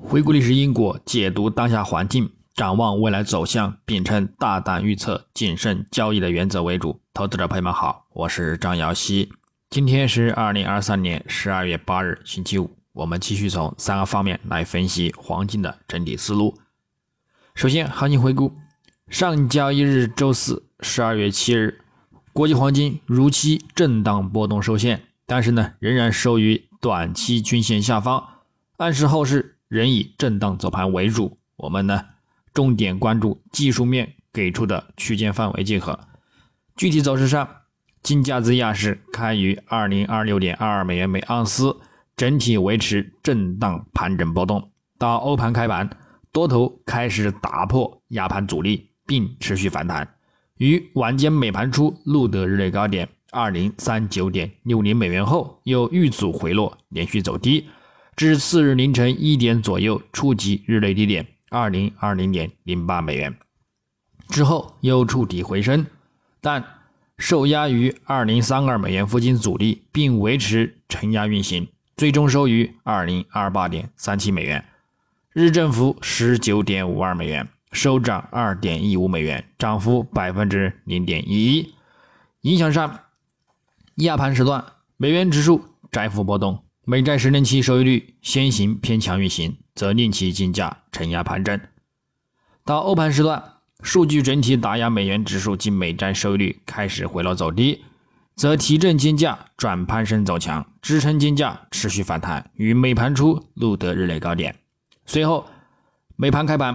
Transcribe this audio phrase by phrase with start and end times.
[0.00, 7.00] 回顾历史因果，解读当下环境，展望未来走向，秉承大胆预测、谨慎交易的原则为主。
[7.12, 9.30] 投资者朋友们好，我是张瑶希。
[9.68, 12.70] 今天是二零二三年十二月八日，星期五。
[12.92, 16.56] 我们继续从三个方面来分析黄金的整体思路。
[17.54, 18.52] 首先，行情回顾：
[19.08, 21.80] 上交易日周四，十二月七日，
[22.32, 28.24] 国际黄金如期震荡波动受限，但是呢，仍然收于短期均线下方，
[28.78, 29.56] 暗示后市。
[29.68, 32.06] 仍以震荡走盘为主，我们呢
[32.52, 36.00] 重点关注技术面给出的区间范围即可。
[36.76, 37.48] 具体走势上，
[38.02, 41.76] 金价自亚市开于二零二六点二二美元每盎司，
[42.16, 44.70] 整体维持震荡盘整波动。
[44.98, 45.90] 到欧盘开盘，
[46.32, 50.08] 多头开始打破压盘阻力，并持续反弹，
[50.56, 57.66] 于晚间美盘初录得日内高点二零三九点六零美元后，又遇阻回落，连续走低。
[58.18, 63.38] 至次日凌晨一点左右触及日内低点二零二零点零八美元，
[64.28, 65.86] 之后又触底回升，
[66.40, 66.64] 但
[67.16, 74.64] 受压于二零三二美元附近阻力，并维持承压运行，最终收于二零二八点三七美元，
[75.32, 81.72] 日振幅十九点五二美元，收涨二点一五美元，涨幅百分之零点一一。
[82.40, 82.98] 影响上，
[83.98, 84.64] 亚盘时段
[84.96, 86.64] 美元指数窄幅波动。
[86.90, 91.60] 美债十年期收益率先行偏强运行，则令其金价承压盘整。
[92.64, 93.42] 到欧盘时段，
[93.82, 97.84] 数据整体打压美元指数及美债收益率开始回落走低，
[98.34, 104.56] 则提振金价转攀升走强，支撑金价持续反弹，于美盘初录得日内高点。
[105.04, 105.46] 随后，
[106.16, 106.74] 美盘开盘，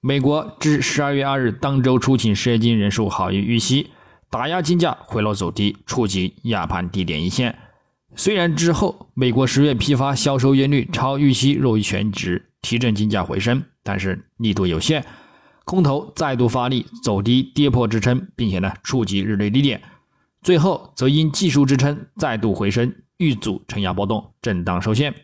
[0.00, 3.92] 美国至十二月二日当周出勤失业金人数好于预期，
[4.28, 7.56] 打压金价回落走低，触及亚盘低点一线。
[8.14, 15.04] 虽然之后美国十月批发销售月率超预期弱于全值，提振金价回升，但是力度有限，
[15.64, 19.80] 空头再度发力走低跌破支撑，并且呢触及日内低点，
[20.42, 25.14] 最后则因技术支撑再度回升，遇阻承压波动，震荡受限。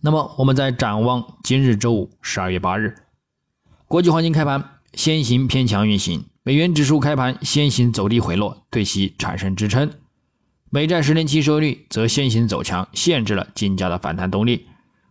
[0.00, 2.94] 那么我们再展望今日周五十二月八日，
[3.86, 9.90] 国际黄金开盘先行偏强运行，美元指数开盘先行走低回落，对其产生支撑。
[10.72, 14.66] 美债十年期收益率则先行走强，限制了金价的反弹动力。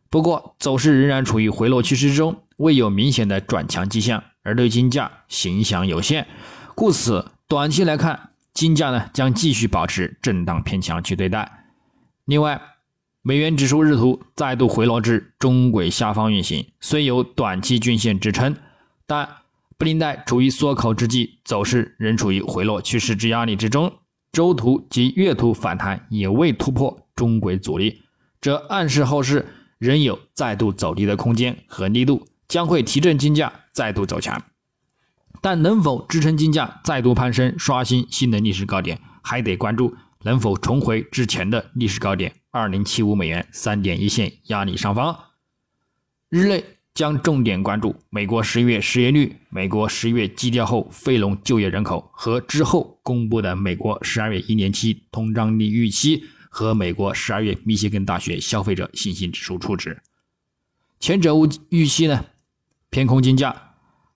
[0.09, 5.12] 不过，走势仍然处于回落趋势之中，未有明显的转强迹象，而对金价
[5.44, 6.25] 影响有限。
[6.75, 11.66] 故此，短期来看，金价呢将继续保持震荡偏强去对待。
[12.24, 12.62] 另外，
[13.22, 18.56] 美元指数日图再度回落至中轨下方运行，虽有短期均线支撑，
[19.06, 19.28] 但
[19.78, 23.92] 布林带处于缩口之际，走势仍处于回落趋势之压力之中。
[24.32, 28.02] 周图及月图反弹也未突破中轨阻力，
[28.40, 29.46] 这暗示后市
[29.78, 34.42] 仍有再度走低的空间和力度，将会提振金价再度走强。
[35.42, 45.18] 但能否支撑金价再度攀升，刷新新的历史高点，还得关注能否重回之前的历史高点二零七五美元三点一线压力上方。
[46.30, 46.79] 日内。
[47.00, 59.98] 将重点关注美国十一月失业率、美国十一月基调后非农就业人口和之后公布的美国十二月一年期通胀率预期和美国十二月密歇根大学消费者信心指数初值。
[61.00, 62.26] 前者预预期呢
[62.90, 63.56] 偏空金价，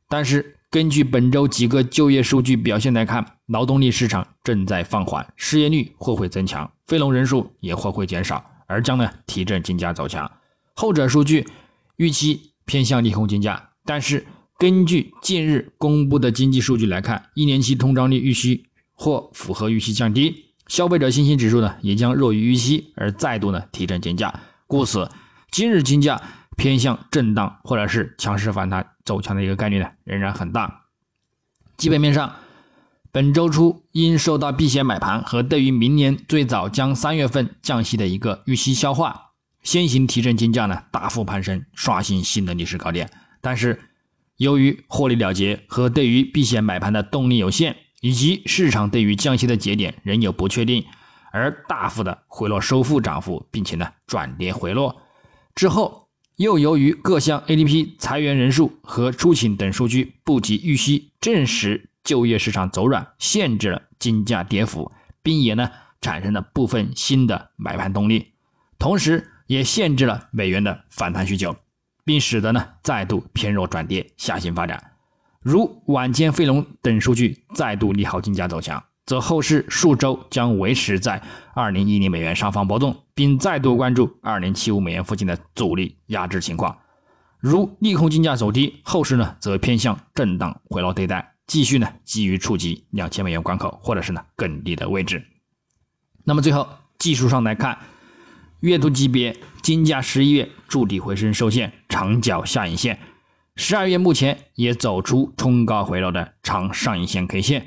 [0.10, 10.30] 但是根据本周几个就业数据表现来看，劳动力市场正在放缓，失业率或会增强，非农人数也或会减少，而将呢提振金价走强。
[10.74, 11.48] 后者数据
[11.96, 12.50] 预期。
[12.66, 14.26] 偏向利空金价，但是
[14.58, 25.10] 根据近日公布的经济数据来看，一年期通胀率预期或符合预期降低，消费者信心指数呢也将弱于预期，而再度呢提振金价，故此
[25.52, 26.22] 今日金价
[26.56, 30.84] 偏向震荡或者是强势反弹走强的一个概率呢仍然很大。
[31.76, 32.36] 基本面上，
[33.12, 39.23] 本周初因受到避险买盘和对于明年最早将三月份降息的一个预期消化。
[39.64, 43.10] 先行提振金价呢，大幅攀升，刷新新的历史高点。
[43.42, 43.80] 但是，
[44.38, 50.86] 由于获利了结和对于避险买盘的动力有限，以及市场对于降息的节点仍有不确定，
[51.32, 55.02] 而大幅的回落收复涨幅，并且呢转跌回落
[55.56, 65.72] 之后，又由于各项 ADP 裁员人数和出勤等数据不及预期，证实就业市场走软，限制了金价跌幅，并也呢
[66.02, 68.34] 产生了部分新的买盘动力，
[68.78, 69.30] 同时。
[69.54, 71.56] 也限制了美元的反弹需求，
[72.04, 74.92] 并使得呢再度偏弱转跌下行发展。
[75.42, 81.22] 如晚间非农等数据再度利好金价走强，则后市数周将维持在
[81.54, 86.76] 二零一零美元上方波动，并再度关注二零七五美元附近的阻力压制情况。
[87.40, 95.24] 如利空金价走低，后市呢则偏向震荡回落对待，继续呢基于触及两千美元关口，或者是呢更低的位置。
[96.24, 96.68] 那么最后
[96.98, 97.78] 技术上来看，
[98.64, 102.96] 月度级别金价十一月筑底回升受限，长角下影线；
[103.58, 107.66] 十二月目前也走出冲高回落的长上影线 K 线。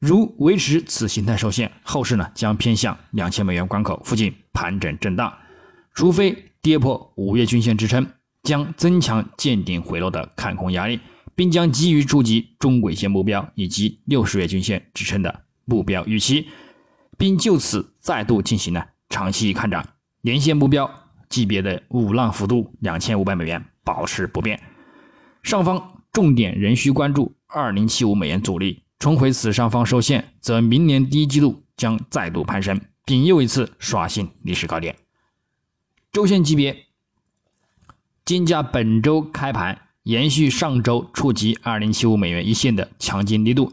[0.00, 5.32] 如维持此形态受限，后市呢将偏向两千美元关口附近盘整震荡，
[5.94, 8.04] 除非跌破五月均线支撑，
[8.42, 10.98] 将增强见顶回落的看空压力，
[11.36, 16.48] 并将基于触及中轨线目标以及六十月均线支撑的目标预期，
[17.16, 19.86] 并就此再度进行了长期看涨，
[20.22, 20.90] 连线目标
[21.28, 24.60] 级别的五浪幅度两千五百美元保持不变，
[25.42, 28.84] 上方重点仍需关注二零七五美元阻力。
[28.98, 34.94] 重回此上方受限，则明年第一季度将再度攀升，并又一次刷新历史高点。
[36.12, 36.86] 周线级别，
[38.24, 43.72] 金价本周开盘延续上周触及二零七五美元一线的强劲力度，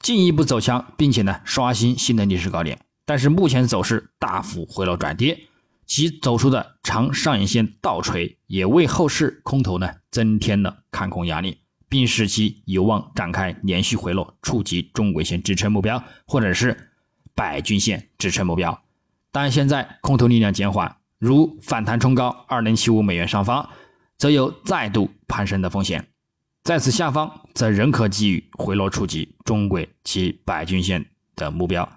[0.00, 2.78] 进一步走强，并且呢刷新新的历史高点。
[3.06, 5.38] 但是目前走势大幅回落转跌，
[5.86, 11.58] 其走出的长上影线倒锤，也为后市空头呢增添了看空压力。
[11.86, 16.90] 并使其有望展开连续回落，触及中轨线支撑目标，或者是
[17.36, 18.82] 百均线支撑目标。
[19.30, 23.68] 但现在空头力量减缓，如反弹冲高二零七五美元上方，
[24.18, 26.08] 则有再度攀升的风险。
[26.64, 31.06] 在此下方，则仍可给予回落触及中轨及百均线
[31.36, 31.88] 的目标。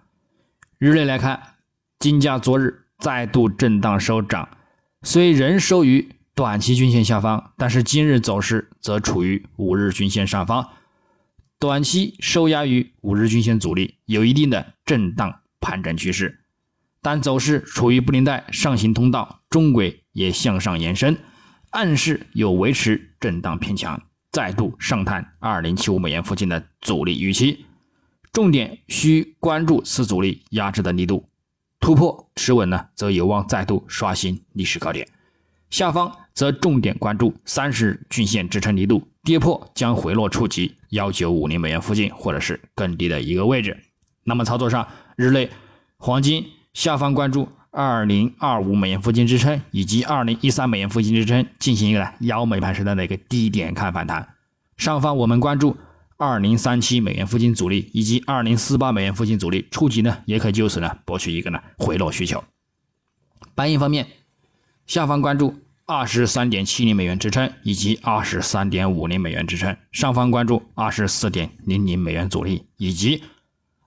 [0.77, 1.41] 日内来看，
[1.97, 4.49] 金价昨日再度震荡收涨，
[5.01, 6.09] 虽仍收于。
[6.35, 10.69] 短期均线下方，但是今日走势则处于五日均线上方，
[11.57, 16.41] 短期收压于五日均线阻力，有一定的震荡盘整趋势，
[17.01, 21.17] 但走势处于布林带上行通道，中轨也向上延伸，
[21.71, 23.99] 暗示有维持震荡偏强，
[24.31, 27.65] 再度上探二零七五美元附近的阻力预期，
[28.31, 31.27] 重点需关注此阻力压制的力度，
[31.79, 35.07] 突破持稳呢，则有望再度刷新历史高点。
[35.69, 43.77] 下方则重点关注三十日均线支撑力度，跌破将回落触及幺九五零美元附近，或者是更低的一个位置。
[44.23, 45.49] 那么操作上，日内
[45.97, 54.27] 黄金下方关注二零二五美元附近支撑，以及二零一三美元附近支撑，进行一个呢腰美盘时段的一个低点看反弹。
[54.77, 55.75] 上方我们关注
[56.17, 62.43] 二零三七美元附近阻力，以及二零四八美元附近阻力，触及呢也可就此呢博取一个呢回落需求。
[63.55, 64.05] 白银方面。
[64.87, 65.53] 下方关注
[65.85, 73.21] 二十三点七零美元支撑以及二十三点五零美元支撑，上方关注二十四点零零美元阻力以及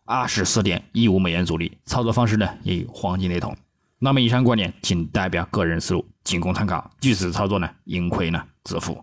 [0.05, 1.79] 二十四点一五美元阻力。
[1.87, 3.57] 操作方式呢也与黄金雷同。
[3.99, 6.91] 那么以上观点仅代表个人思路，仅供参考。
[7.01, 9.03] 据此操作呢，盈亏呢自负。